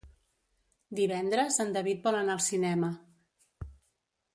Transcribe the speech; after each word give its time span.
Divendres 1.01 1.61
en 1.65 1.77
David 1.77 2.03
vol 2.09 2.21
anar 2.23 2.37
al 2.41 2.45
cinema. 2.49 2.95